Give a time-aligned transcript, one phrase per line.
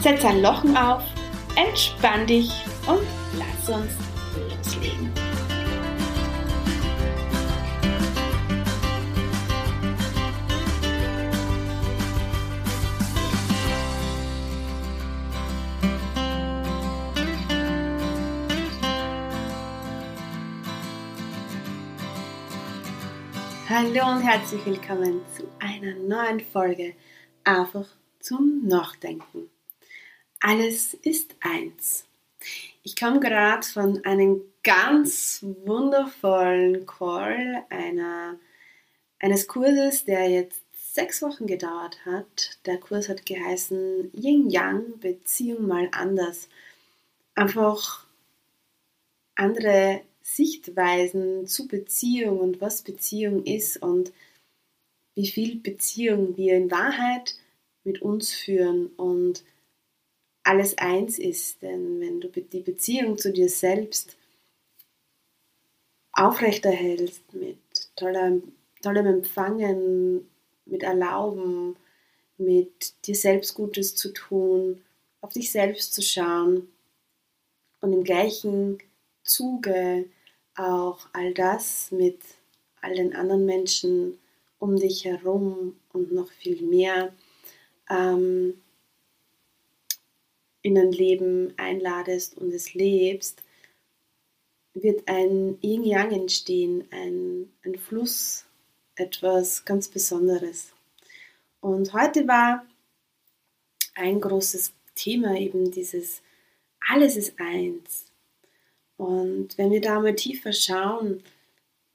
[0.00, 1.02] Setz ein Lochen auf,
[1.56, 2.50] entspann dich
[2.86, 3.92] und lass uns
[4.34, 5.12] loslegen.
[23.68, 26.94] Hallo und herzlich willkommen zu einer neuen Folge
[27.44, 27.86] Einfach
[28.26, 29.48] zum Nachdenken.
[30.40, 32.06] Alles ist eins.
[32.82, 38.36] Ich komme gerade von einem ganz wundervollen Call einer,
[39.20, 42.58] eines Kurses, der jetzt sechs Wochen gedauert hat.
[42.66, 46.48] Der Kurs hat geheißen Yin Yang Beziehung mal anders.
[47.36, 48.06] Einfach
[49.36, 54.12] andere Sichtweisen zu Beziehung und was Beziehung ist und
[55.14, 57.36] wie viel Beziehung wir in Wahrheit
[57.86, 59.44] mit uns führen und
[60.42, 61.62] alles eins ist.
[61.62, 64.16] Denn wenn du die Beziehung zu dir selbst
[66.12, 67.58] aufrechterhältst mit
[67.94, 68.52] tollem,
[68.82, 70.28] tollem Empfangen,
[70.64, 71.76] mit Erlauben,
[72.38, 74.82] mit dir selbst Gutes zu tun,
[75.20, 76.68] auf dich selbst zu schauen
[77.80, 78.78] und im gleichen
[79.22, 80.06] Zuge
[80.56, 82.20] auch all das mit
[82.80, 84.18] all den anderen Menschen
[84.58, 87.12] um dich herum und noch viel mehr
[87.90, 88.54] ähm,
[90.62, 93.42] in ein Leben einladest und es lebst,
[94.74, 98.44] wird ein Yin-Yang entstehen, ein, ein Fluss,
[98.96, 100.72] etwas ganz Besonderes.
[101.60, 102.66] Und heute war
[103.94, 106.22] ein großes Thema eben dieses
[106.88, 108.10] Alles ist eins.
[108.96, 111.22] Und wenn wir da mal tiefer schauen,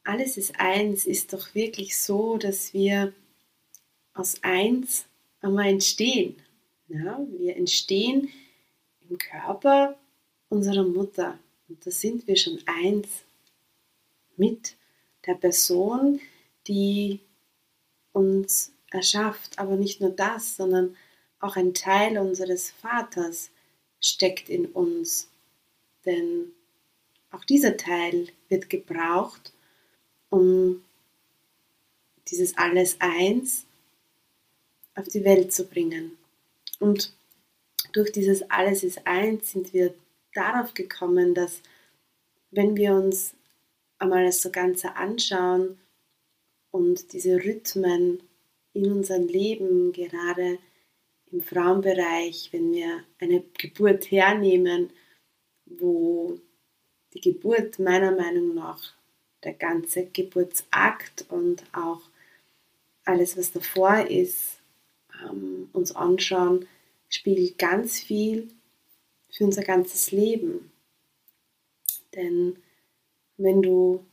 [0.03, 3.13] alles ist eins, ist doch wirklich so, dass wir
[4.13, 5.05] aus eins
[5.41, 6.35] einmal entstehen.
[6.87, 8.29] Ja, wir entstehen
[9.09, 9.97] im Körper
[10.49, 11.39] unserer Mutter.
[11.67, 13.07] Und da sind wir schon eins
[14.35, 14.75] mit
[15.25, 16.19] der Person,
[16.67, 17.19] die
[18.11, 19.57] uns erschafft.
[19.57, 20.95] Aber nicht nur das, sondern
[21.39, 23.49] auch ein Teil unseres Vaters
[23.99, 25.29] steckt in uns.
[26.05, 26.51] Denn
[27.31, 29.53] auch dieser Teil wird gebraucht,
[30.29, 30.83] um
[32.27, 33.65] dieses Alles Eins
[34.95, 36.17] auf die Welt zu bringen.
[36.79, 37.13] Und
[37.93, 39.93] durch dieses Alles ist eins sind wir
[40.33, 41.61] darauf gekommen, dass
[42.51, 43.33] wenn wir uns
[43.97, 45.77] einmal das so Ganze anschauen
[46.71, 48.21] und diese Rhythmen
[48.73, 50.57] in unserem Leben, gerade
[51.31, 54.91] im Frauenbereich, wenn wir eine Geburt hernehmen,
[55.65, 56.39] wo
[57.13, 58.93] die Geburt meiner Meinung nach
[59.43, 62.01] der ganze Geburtsakt und auch
[63.05, 64.60] alles, was davor ist,
[65.29, 66.67] ähm, uns anschauen,
[67.09, 68.49] spiegelt ganz viel
[69.29, 70.71] für unser ganzes Leben.
[72.15, 72.57] Denn
[73.37, 74.05] wenn du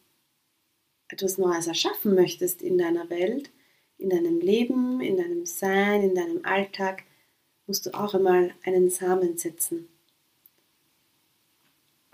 [1.09, 3.51] etwas Neues erschaffen möchtest in deiner Welt,
[3.99, 7.05] in deinem Leben, in deinem Sein, in deinem Alltag,
[7.67, 9.89] musst du auch einmal einen Samen setzen.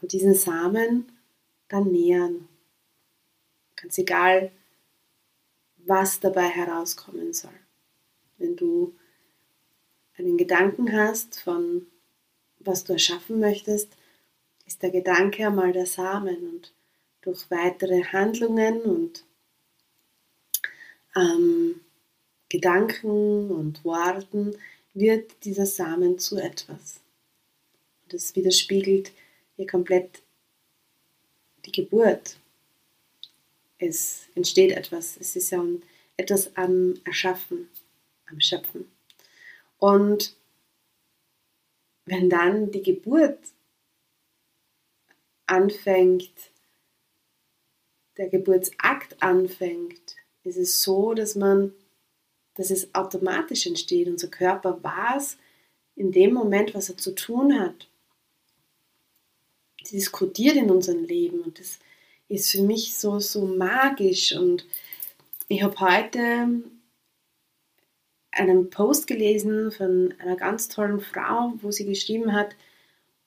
[0.01, 1.13] Und diesen Samen
[1.69, 2.49] dann nähern.
[3.77, 4.51] Ganz egal,
[5.77, 7.64] was dabei herauskommen soll
[8.45, 8.95] wenn du
[10.19, 11.87] einen Gedanken hast von
[12.59, 13.89] was du erschaffen möchtest,
[14.67, 16.73] ist der Gedanke einmal der Samen und
[17.23, 19.25] durch weitere Handlungen und
[21.17, 21.81] ähm,
[22.49, 24.57] Gedanken und Worten
[24.93, 27.01] wird dieser Samen zu etwas.
[28.03, 29.13] Und das widerspiegelt
[29.57, 30.23] hier komplett
[31.65, 32.37] die Geburt.
[33.79, 35.63] Es entsteht etwas, es ist ja
[36.17, 37.69] etwas am Erschaffen,
[38.27, 38.91] am Schöpfen.
[39.79, 40.37] Und
[42.07, 43.39] wenn dann die Geburt
[45.47, 46.33] anfängt,
[48.17, 51.73] der Geburtsakt anfängt, ist es so, dass man,
[52.55, 54.09] dass es automatisch entsteht.
[54.09, 55.39] Unser Körper weiß
[55.97, 57.89] in dem Moment, was er zu tun hat.
[59.83, 61.79] Sie diskutiert in unserem Leben und das
[62.29, 64.33] ist für mich so, so magisch.
[64.33, 64.67] Und
[65.49, 66.63] ich habe heute
[68.35, 72.57] einen Post gelesen von einer ganz tollen Frau, wo sie geschrieben hat,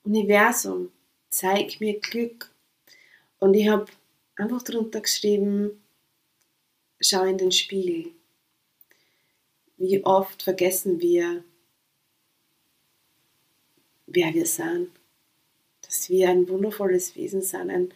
[0.04, 0.90] Universum,
[1.30, 2.50] zeig mir Glück.
[3.38, 3.86] Und ich habe
[4.36, 5.82] einfach darunter geschrieben,
[7.00, 8.12] schau in den Spiegel.
[9.76, 11.44] Wie oft vergessen wir,
[14.06, 14.90] wer wir sind.
[15.82, 17.94] Dass wir ein wundervolles Wesen sind, ein,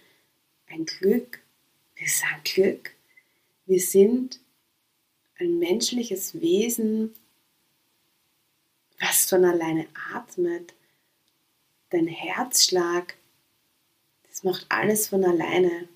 [0.69, 1.41] ein Glück.
[1.97, 2.95] Wir sind Glück.
[3.67, 4.42] Wir sind
[5.39, 7.15] ein menschliches Wesen,
[9.01, 10.75] was von alleine atmet.
[11.91, 13.17] Dein Herzschlag,
[14.29, 15.89] das macht alles von alleine.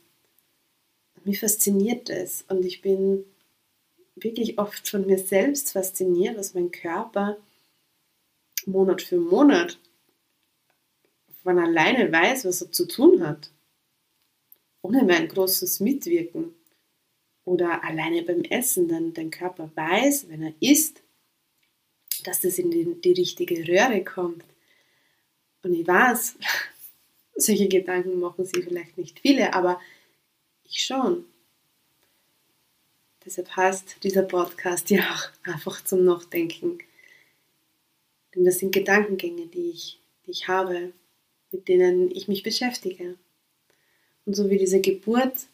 [1.25, 3.25] Mich fasziniert das und ich bin
[4.15, 7.37] wirklich oft von mir selbst fasziniert, was mein Körper
[8.67, 9.79] Monat für Monat
[11.43, 13.51] von alleine weiß, was er zu tun hat.
[14.83, 16.56] Ohne mein großes Mitwirken
[17.47, 21.01] oder alleine beim Essen, dann dein Körper weiß, wenn er isst,
[22.25, 24.45] dass das in die, die richtige Röhre kommt.
[25.63, 26.37] Und ich weiß,
[27.37, 29.81] solche Gedanken machen sie vielleicht nicht viele, aber
[30.65, 31.25] ich schon.
[33.25, 36.79] Deshalb heißt dieser Podcast ja auch einfach zum Nachdenken.
[38.35, 40.93] Denn das sind Gedankengänge, die ich, die ich habe,
[41.53, 43.17] mit denen ich mich beschäftige.
[44.25, 45.47] Und so wie diese Geburt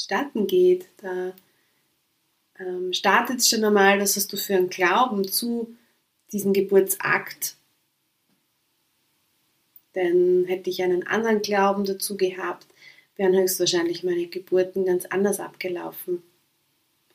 [0.00, 1.34] starten geht, da
[2.58, 5.76] ähm, startet es schon einmal, das hast du für einen Glauben zu
[6.32, 7.56] diesem Geburtsakt.
[9.94, 12.66] Denn hätte ich einen anderen Glauben dazu gehabt,
[13.16, 16.22] wären höchstwahrscheinlich meine Geburten ganz anders abgelaufen.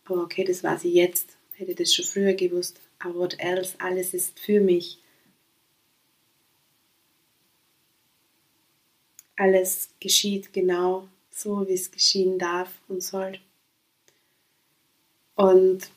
[0.04, 1.38] Aber okay, das war sie jetzt.
[1.54, 2.80] Hätte das schon früher gewusst.
[3.00, 3.76] Aber what else?
[3.80, 5.00] Alles ist für mich.
[9.38, 13.40] Alles geschieht genau so wie es geschehen darf und soll.
[15.36, 15.90] Und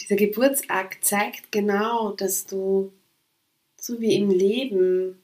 [0.00, 2.92] dieser Geburtsakt zeigt genau, dass du,
[3.76, 5.22] so wie im Leben,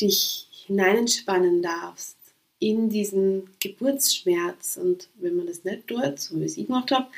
[0.00, 2.18] dich hineinspannen darfst
[2.58, 4.76] in diesen Geburtsschmerz.
[4.76, 7.08] Und wenn man das nicht tut, so wie es ich gemacht habe,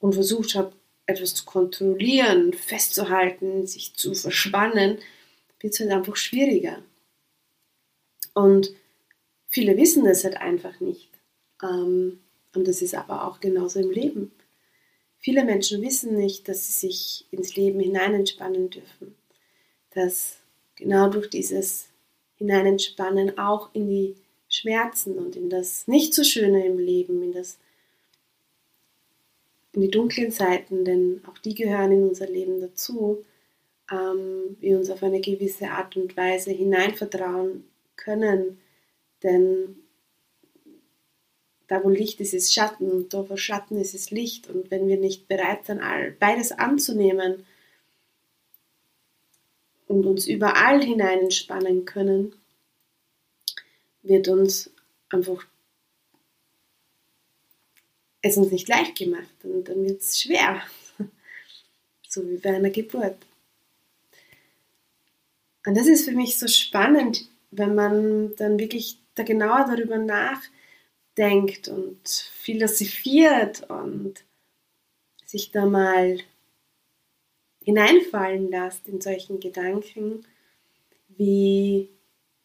[0.00, 0.72] und versucht habe,
[1.06, 4.98] etwas zu kontrollieren, festzuhalten, sich zu verspannen,
[5.66, 6.80] wird es halt einfach schwieriger.
[8.34, 8.72] Und
[9.48, 11.10] viele wissen das halt einfach nicht.
[11.60, 12.20] Ähm,
[12.54, 14.30] und das ist aber auch genauso im Leben.
[15.18, 19.16] Viele Menschen wissen nicht, dass sie sich ins Leben hineinentspannen dürfen.
[19.90, 20.38] Dass
[20.76, 21.88] genau durch dieses
[22.36, 24.14] Hineinentspannen auch in die
[24.48, 27.58] Schmerzen und in das nicht so Schöne im Leben, in das
[29.72, 33.24] in die dunklen Seiten, denn auch die gehören in unser Leben dazu,
[33.90, 37.64] ähm, wir uns auf eine gewisse Art und Weise hineinvertrauen
[37.96, 38.60] können.
[39.22, 39.76] Denn
[41.68, 44.48] da wo Licht ist, ist Schatten und da wo Schatten ist, ist Licht.
[44.48, 45.80] Und wenn wir nicht bereit sind,
[46.18, 47.44] beides anzunehmen
[49.86, 52.34] und uns überall hinein entspannen können,
[54.02, 54.70] wird uns
[55.08, 55.44] einfach
[58.22, 60.62] es uns nicht leicht gemacht und dann wird es schwer,
[62.08, 63.16] so wie bei einer Geburt.
[65.66, 71.68] Und das ist für mich so spannend, wenn man dann wirklich da genauer darüber nachdenkt
[71.68, 74.14] und philosophiert und
[75.24, 76.20] sich da mal
[77.64, 80.24] hineinfallen lässt in solchen Gedanken,
[81.08, 81.88] wie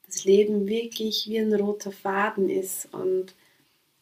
[0.08, 2.92] das Leben wirklich wie ein roter Faden ist.
[2.92, 3.36] Und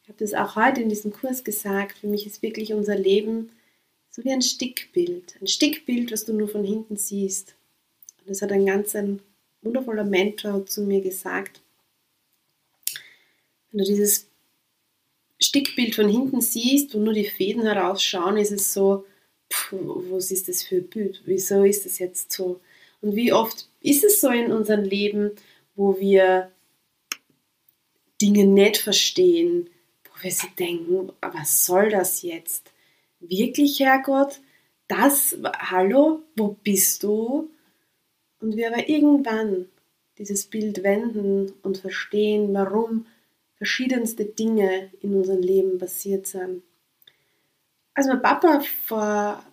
[0.02, 3.52] ich habe das auch heute in diesem Kurs gesagt, für mich ist wirklich unser Leben
[4.10, 5.36] so wie ein Stickbild.
[5.42, 7.56] Ein Stickbild, was du nur von hinten siehst.
[8.30, 9.22] Das hat ein ganz ein
[9.64, 11.62] wundervoller Mentor zu mir gesagt.
[13.72, 14.30] Wenn du dieses
[15.40, 19.06] Stickbild von hinten siehst, wo nur die Fäden herausschauen, ist es so
[19.52, 19.74] pff,
[20.12, 21.24] was ist das für ein Bild?
[21.26, 22.62] Wieso ist das jetzt so?
[23.02, 25.32] Und wie oft ist es so in unserem Leben,
[25.76, 26.52] wo wir
[28.22, 29.72] Dinge nicht verstehen,
[30.04, 32.72] wo wir sie denken, was soll das jetzt?
[33.22, 34.40] Wirklich, Herrgott?
[34.88, 37.50] Das, hallo, wo bist du?
[38.40, 39.66] Und wir aber irgendwann
[40.18, 43.06] dieses Bild wenden und verstehen, warum
[43.56, 46.64] verschiedenste Dinge in unserem Leben passiert sind.
[47.94, 49.44] Als mein Papa vor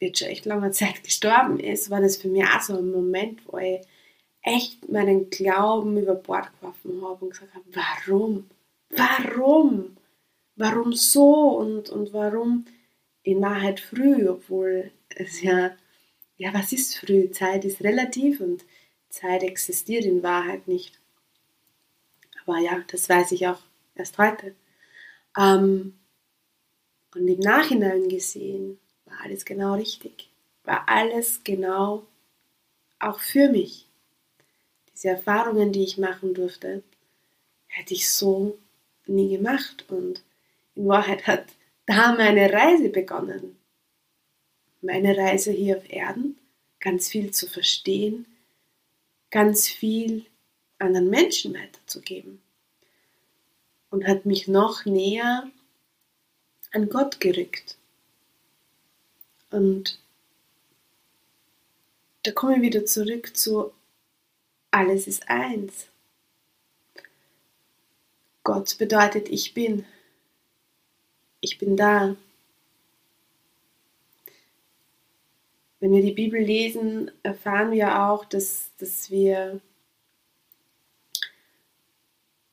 [0.00, 3.40] jetzt schon echt langer Zeit gestorben ist, war das für mich auch so ein Moment,
[3.46, 3.80] wo ich
[4.42, 8.50] echt meinen Glauben über Bord geworfen habe und gesagt habe, warum?
[8.90, 9.96] Warum?
[10.56, 12.66] Warum so und, und warum
[13.22, 15.72] in Wahrheit früh, obwohl es ja,
[16.36, 17.30] ja, was ist früh?
[17.30, 18.64] Zeit ist relativ und
[19.08, 21.00] Zeit existiert in Wahrheit nicht.
[22.44, 23.60] Aber ja, das weiß ich auch
[23.94, 24.54] erst heute.
[25.38, 25.94] Ähm,
[27.14, 30.30] und im Nachhinein gesehen war alles genau richtig.
[30.64, 32.06] War alles genau
[32.98, 33.86] auch für mich.
[34.92, 36.82] Diese Erfahrungen, die ich machen durfte,
[37.66, 38.58] hätte ich so
[39.06, 39.84] nie gemacht.
[39.88, 40.22] Und
[40.74, 41.46] in Wahrheit hat
[41.86, 43.56] da meine Reise begonnen.
[44.84, 46.38] Meine Reise hier auf Erden,
[46.78, 48.26] ganz viel zu verstehen,
[49.30, 50.26] ganz viel
[50.78, 52.42] anderen Menschen weiterzugeben.
[53.88, 55.50] Und hat mich noch näher
[56.72, 57.78] an Gott gerückt.
[59.50, 60.00] Und
[62.24, 63.72] da komme ich wieder zurück zu
[64.70, 65.86] alles ist eins.
[68.42, 69.86] Gott bedeutet ich bin.
[71.40, 72.16] Ich bin da.
[75.84, 79.60] Wenn wir die Bibel lesen, erfahren wir auch, dass, dass wir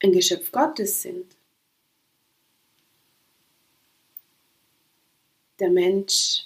[0.04, 1.34] ein Geschöpf Gottes sind.
[5.60, 6.46] Der Mensch,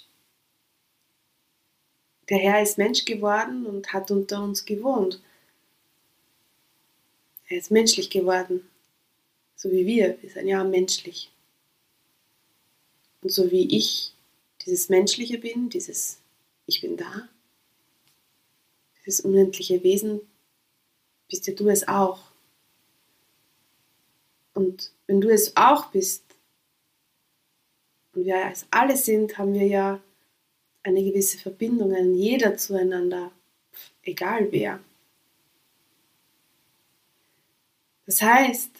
[2.29, 5.23] der Herr ist Mensch geworden und hat unter uns gewohnt.
[7.47, 8.69] Er ist menschlich geworden,
[9.55, 10.21] so wie wir.
[10.21, 11.31] Wir sind ja menschlich.
[13.23, 14.13] Und so wie ich
[14.63, 16.21] dieses Menschliche bin, dieses
[16.65, 17.29] Ich bin da,
[18.99, 20.21] dieses unendliche Wesen,
[21.29, 22.19] bist ja du es auch.
[24.53, 26.23] Und wenn du es auch bist,
[28.13, 30.01] und wir es alle sind, haben wir ja
[30.83, 33.31] eine gewisse Verbindung, ein jeder zueinander,
[34.03, 34.79] egal wer.
[38.05, 38.71] Das heißt,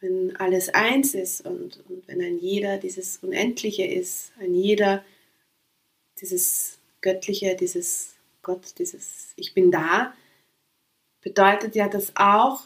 [0.00, 5.04] wenn alles eins ist und, und wenn ein jeder dieses Unendliche ist, ein jeder
[6.20, 10.14] dieses Göttliche, dieses Gott, dieses Ich bin da,
[11.20, 12.62] bedeutet ja das auch,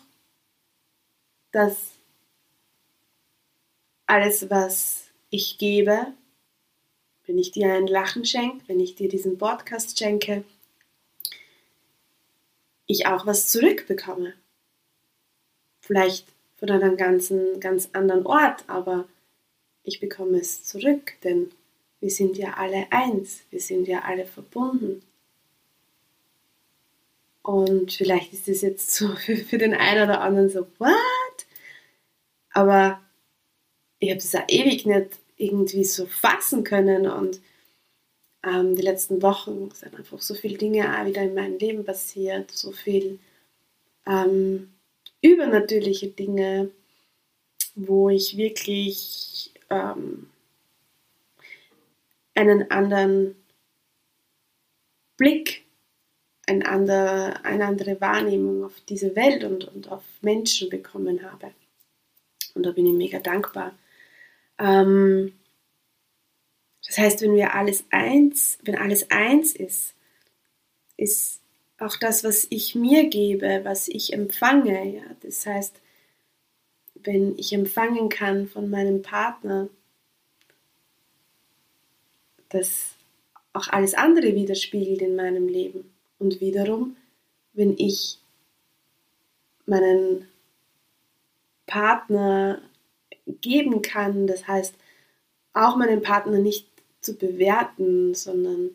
[1.52, 1.76] dass
[4.06, 6.12] alles, was ich gebe,
[7.26, 10.44] wenn ich dir ein Lachen schenke, wenn ich dir diesen Podcast schenke,
[12.86, 14.34] ich auch was zurückbekomme.
[15.80, 16.26] Vielleicht
[16.56, 19.08] von einem ganzen, ganz anderen Ort, aber
[19.82, 21.50] ich bekomme es zurück, denn
[22.04, 25.02] wir sind ja alle eins, wir sind ja alle verbunden.
[27.40, 31.46] Und vielleicht ist es jetzt so für, für den einen oder anderen so, what?
[32.50, 33.00] Aber
[34.00, 37.40] ich habe das auch ewig nicht irgendwie so fassen können und
[38.42, 42.50] ähm, die letzten Wochen sind einfach so viele Dinge auch wieder in meinem Leben passiert,
[42.50, 43.18] so viel
[44.04, 44.74] ähm,
[45.22, 46.70] übernatürliche Dinge,
[47.74, 50.28] wo ich wirklich ähm,
[52.34, 53.36] einen anderen
[55.16, 55.64] Blick,
[56.46, 61.52] ein andere, eine andere Wahrnehmung auf diese Welt und, und auf Menschen bekommen habe.
[62.54, 63.76] Und da bin ich mega dankbar.
[64.58, 65.32] Ähm,
[66.86, 69.94] das heißt, wenn wir alles eins, wenn alles eins ist,
[70.96, 71.40] ist
[71.78, 74.96] auch das, was ich mir gebe, was ich empfange.
[74.96, 75.02] Ja?
[75.22, 75.80] Das heißt,
[76.94, 79.68] wenn ich empfangen kann von meinem Partner,
[82.54, 82.94] dass
[83.52, 85.92] auch alles andere widerspiegelt in meinem Leben.
[86.18, 86.96] Und wiederum,
[87.52, 88.18] wenn ich
[89.66, 90.28] meinen
[91.66, 92.62] Partner
[93.26, 94.74] geben kann, das heißt,
[95.52, 96.68] auch meinen Partner nicht
[97.00, 98.70] zu bewerten, sondern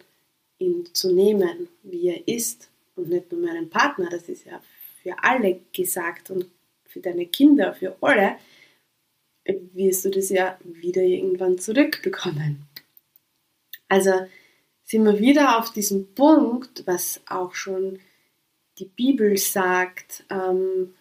[0.58, 4.62] ihn zu nehmen, wie er ist und nicht nur meinen Partner, das ist ja
[5.02, 6.46] für alle gesagt und
[6.86, 8.38] für deine Kinder, für alle,
[9.74, 12.69] wirst du das ja wieder irgendwann zurückbekommen.
[13.90, 14.12] Also
[14.86, 18.00] sind wir wieder auf diesem Punkt, was auch schon
[18.78, 20.94] die Bibel sagt, ähm,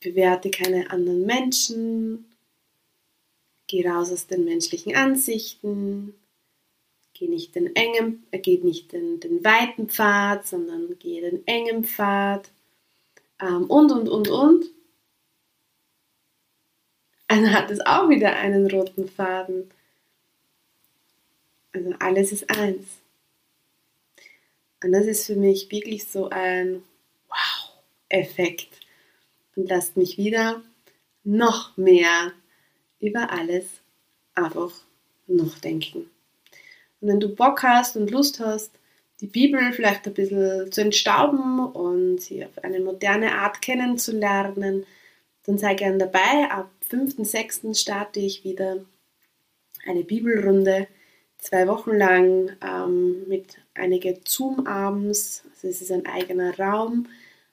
[0.00, 2.26] bewerte keine anderen Menschen,
[3.68, 6.14] geh raus aus den menschlichen Ansichten,
[7.18, 11.82] Geh nicht den engen, äh, geh nicht den, den weiten Pfad, sondern geh den engen
[11.82, 12.50] Pfad.
[13.40, 14.66] Ähm, und, und, und, und.
[17.28, 19.70] Dann hat es auch wieder einen roten Faden.
[21.76, 22.86] Also alles ist eins.
[24.82, 26.82] Und das ist für mich wirklich so ein
[27.28, 28.80] Wow-Effekt
[29.56, 30.62] und lasst mich wieder
[31.22, 32.32] noch mehr
[33.00, 33.66] über alles
[34.34, 34.72] einfach
[35.26, 36.10] noch denken.
[37.00, 38.70] Und wenn du Bock hast und Lust hast,
[39.20, 44.86] die Bibel vielleicht ein bisschen zu entstauben und sie auf eine moderne Art kennenzulernen,
[45.44, 46.50] dann sei gern dabei.
[46.50, 47.78] Ab 5.6.
[47.78, 48.84] starte ich wieder
[49.86, 50.86] eine Bibelrunde,
[51.38, 55.44] zwei Wochen lang ähm, mit einigen Zoom-Abends.
[55.50, 57.06] Also es ist ein eigener Raum,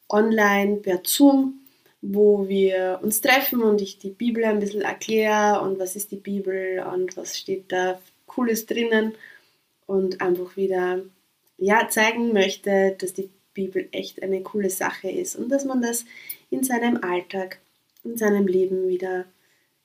[0.09, 1.61] online per Zoom,
[2.01, 6.17] wo wir uns treffen und ich die Bibel ein bisschen erkläre und was ist die
[6.17, 9.13] Bibel und was steht da Cooles drinnen
[9.85, 11.03] und einfach wieder
[11.57, 16.05] ja, zeigen möchte, dass die Bibel echt eine coole Sache ist und dass man das
[16.49, 17.59] in seinem Alltag,
[18.03, 19.25] in seinem Leben wieder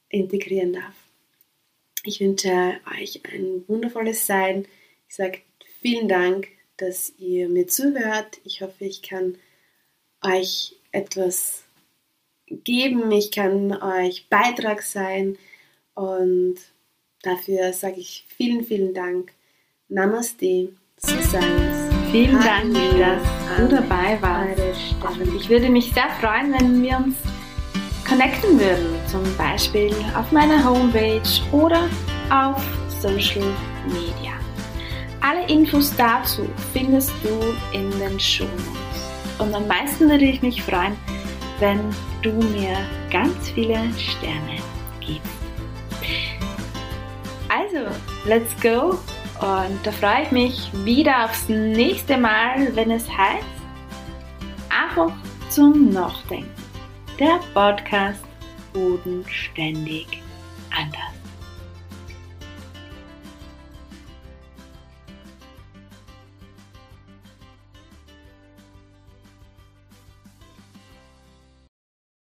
[0.09, 1.08] integrieren darf.
[2.09, 4.67] Ich wünsche euch ein wundervolles Sein.
[5.11, 5.41] Ich sage
[5.83, 6.49] vielen Dank,
[6.79, 8.41] dass ihr mir zuhört.
[8.45, 9.37] Ich hoffe, ich kann
[10.25, 11.65] euch etwas
[12.47, 13.12] geben.
[13.12, 15.37] Ich kann euch Beitrag sein.
[15.93, 16.57] Und
[17.21, 19.35] dafür sage ich vielen, vielen Dank.
[19.91, 22.09] Namaste, Susanne.
[22.11, 24.62] Vielen Dank, dass du dabei warst.
[25.37, 27.17] Ich würde mich sehr freuen, wenn wir uns
[28.09, 31.23] connecten würden, zum Beispiel auf meiner Homepage
[31.53, 31.88] oder
[32.31, 32.62] auf
[33.00, 33.47] Social
[33.87, 34.33] Media.
[35.21, 37.38] Alle Infos dazu findest du
[37.77, 39.38] in den Show Notes.
[39.38, 40.97] Und am meisten würde ich mich freuen,
[41.61, 41.81] wenn
[42.23, 42.79] du mir
[43.11, 44.57] ganz viele Sterne
[45.00, 45.23] gibst.
[47.49, 47.91] Also,
[48.27, 48.99] let's go!
[49.40, 53.44] Und da freue ich mich wieder aufs nächste Mal, wenn es heißt,
[54.68, 55.12] einfach
[55.51, 56.58] zum Nachdenken
[57.18, 58.24] der Podcast
[58.72, 60.17] Bodenständig.